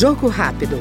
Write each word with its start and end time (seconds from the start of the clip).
Jogo 0.00 0.28
rápido. 0.28 0.78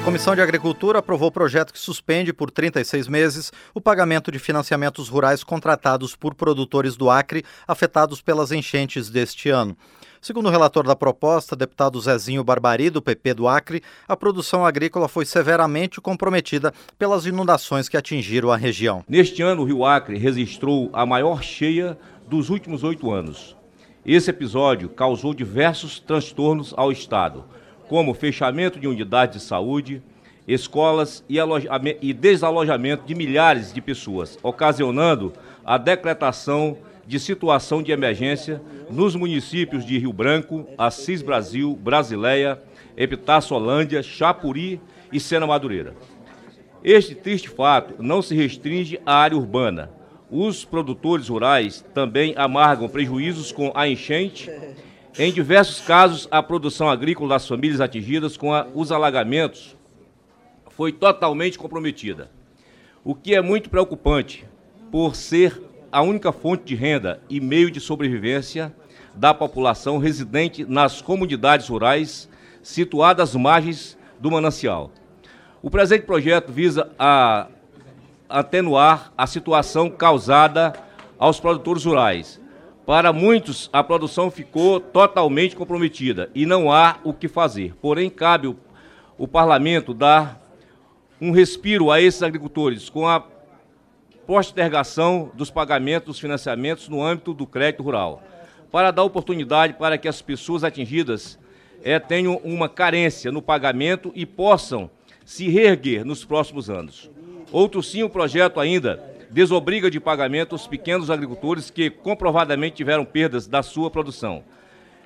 A 0.00 0.02
Comissão 0.02 0.34
de 0.34 0.40
Agricultura 0.40 1.00
aprovou 1.00 1.28
o 1.28 1.30
projeto 1.30 1.74
que 1.74 1.78
suspende 1.78 2.32
por 2.32 2.50
36 2.50 3.06
meses 3.06 3.52
o 3.74 3.82
pagamento 3.82 4.32
de 4.32 4.38
financiamentos 4.38 5.10
rurais 5.10 5.44
contratados 5.44 6.16
por 6.16 6.34
produtores 6.34 6.96
do 6.96 7.10
Acre 7.10 7.44
afetados 7.68 8.22
pelas 8.22 8.50
enchentes 8.50 9.10
deste 9.10 9.50
ano. 9.50 9.76
Segundo 10.22 10.46
o 10.46 10.50
relator 10.50 10.86
da 10.86 10.96
proposta, 10.96 11.54
deputado 11.54 12.00
Zezinho 12.00 12.42
Barbari, 12.42 12.88
do 12.88 13.02
PP 13.02 13.34
do 13.34 13.46
Acre, 13.46 13.82
a 14.08 14.16
produção 14.16 14.64
agrícola 14.64 15.06
foi 15.06 15.26
severamente 15.26 16.00
comprometida 16.00 16.72
pelas 16.98 17.26
inundações 17.26 17.90
que 17.90 17.96
atingiram 17.98 18.50
a 18.50 18.56
região. 18.56 19.04
Neste 19.06 19.42
ano, 19.42 19.60
o 19.60 19.66
Rio 19.66 19.84
Acre 19.84 20.16
registrou 20.16 20.88
a 20.94 21.04
maior 21.04 21.42
cheia 21.42 21.98
dos 22.26 22.48
últimos 22.48 22.82
oito 22.82 23.10
anos. 23.12 23.60
Esse 24.04 24.30
episódio 24.30 24.88
causou 24.88 25.32
diversos 25.32 26.00
transtornos 26.00 26.74
ao 26.76 26.90
Estado 26.90 27.44
como 27.88 28.14
fechamento 28.14 28.80
de 28.80 28.88
unidades 28.88 29.40
de 29.40 29.46
saúde, 29.46 30.02
escolas 30.48 31.24
e, 31.28 31.36
e 32.00 32.12
desalojamento 32.12 33.04
de 33.06 33.14
milhares 33.14 33.72
de 33.72 33.80
pessoas, 33.80 34.36
ocasionando 34.42 35.32
a 35.64 35.78
decretação 35.78 36.78
de 37.06 37.20
situação 37.20 37.80
de 37.80 37.92
emergência 37.92 38.60
nos 38.90 39.14
municípios 39.14 39.84
de 39.84 39.98
Rio 39.98 40.12
Branco, 40.12 40.66
Assis 40.76 41.22
Brasil, 41.22 41.78
Brasileia, 41.80 42.60
Epitácio-Holândia, 42.96 44.02
Chapuri 44.02 44.80
e 45.12 45.20
Sena 45.20 45.46
Madureira. 45.46 45.94
Este 46.82 47.14
triste 47.14 47.48
fato 47.48 48.02
não 48.02 48.20
se 48.20 48.34
restringe 48.34 49.00
à 49.06 49.14
área 49.14 49.36
urbana. 49.36 50.01
Os 50.34 50.64
produtores 50.64 51.28
rurais 51.28 51.84
também 51.92 52.32
amargam 52.38 52.88
prejuízos 52.88 53.52
com 53.52 53.70
a 53.74 53.86
enchente 53.86 54.50
em 55.18 55.30
diversos 55.30 55.82
casos, 55.82 56.26
a 56.30 56.42
produção 56.42 56.88
agrícola 56.88 57.34
das 57.34 57.46
famílias 57.46 57.82
atingidas 57.82 58.34
com 58.34 58.54
a, 58.54 58.66
os 58.74 58.90
alagamentos 58.90 59.76
foi 60.70 60.90
totalmente 60.90 61.58
comprometida, 61.58 62.30
o 63.04 63.14
que 63.14 63.34
é 63.34 63.42
muito 63.42 63.68
preocupante, 63.68 64.46
por 64.90 65.14
ser 65.14 65.62
a 65.92 66.00
única 66.00 66.32
fonte 66.32 66.64
de 66.64 66.74
renda 66.74 67.20
e 67.28 67.42
meio 67.42 67.70
de 67.70 67.78
sobrevivência 67.78 68.74
da 69.14 69.34
população 69.34 69.98
residente 69.98 70.64
nas 70.64 71.02
comunidades 71.02 71.68
rurais 71.68 72.26
situadas 72.62 73.28
às 73.28 73.36
margens 73.36 73.98
do 74.18 74.30
manancial. 74.30 74.90
O 75.60 75.68
presente 75.68 76.06
projeto 76.06 76.50
visa 76.50 76.90
a 76.98 77.48
atenuar 78.32 79.12
a 79.16 79.26
situação 79.26 79.90
causada 79.90 80.72
aos 81.18 81.38
produtores 81.38 81.84
rurais, 81.84 82.40
para 82.84 83.12
muitos, 83.12 83.70
a 83.72 83.84
produção 83.84 84.28
ficou 84.30 84.80
totalmente 84.80 85.54
comprometida 85.54 86.30
e 86.34 86.44
não 86.44 86.72
há 86.72 86.96
o 87.04 87.12
que 87.12 87.28
fazer. 87.28 87.74
Porém, 87.80 88.10
cabe 88.10 88.48
o, 88.48 88.56
o 89.16 89.28
parlamento 89.28 89.94
dar 89.94 90.42
um 91.20 91.30
respiro 91.30 91.92
a 91.92 92.00
esses 92.00 92.24
agricultores 92.24 92.90
com 92.90 93.06
a 93.06 93.24
postergação 94.26 95.30
dos 95.34 95.48
pagamentos 95.48 96.06
dos 96.06 96.18
financiamentos 96.18 96.88
no 96.88 97.04
âmbito 97.04 97.32
do 97.32 97.46
crédito 97.46 97.84
rural, 97.84 98.20
para 98.70 98.90
dar 98.90 99.04
oportunidade 99.04 99.74
para 99.74 99.96
que 99.96 100.08
as 100.08 100.20
pessoas 100.20 100.64
atingidas 100.64 101.38
é, 101.84 102.00
tenham 102.00 102.40
uma 102.42 102.68
carência 102.68 103.30
no 103.30 103.42
pagamento 103.42 104.10
e 104.14 104.26
possam 104.26 104.90
se 105.24 105.48
reerguer 105.48 106.04
nos 106.04 106.24
próximos 106.24 106.68
anos. 106.68 107.10
Outro 107.52 107.82
sim, 107.82 108.02
o 108.02 108.08
projeto 108.08 108.58
ainda 108.58 108.98
desobriga 109.30 109.90
de 109.90 110.00
pagamento 110.00 110.54
os 110.54 110.66
pequenos 110.66 111.10
agricultores 111.10 111.70
que 111.70 111.90
comprovadamente 111.90 112.76
tiveram 112.76 113.04
perdas 113.04 113.46
da 113.46 113.62
sua 113.62 113.90
produção, 113.90 114.42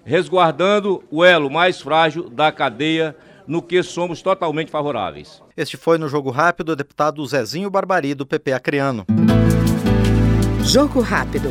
resguardando 0.05 1.03
o 1.11 1.25
elo 1.25 1.51
mais 1.51 1.81
frágil 1.81 2.29
da 2.29 2.51
cadeia 2.53 3.17
no 3.47 3.61
que 3.61 3.83
somos 3.83 4.23
totalmente 4.23 4.71
favoráveis. 4.71 5.43
Este 5.57 5.77
foi 5.77 5.99
no 5.99 6.09
Jogo 6.09 6.31
Rápido 6.31 6.71
o 6.71 6.77
deputado 6.77 7.25
Zezinho 7.27 7.71
Barbari, 7.71 8.15
do 8.15 8.27
PP 8.27 8.53
Acreano. 8.53 9.05
Jogo 10.65 11.01
Rápido. 11.01 11.51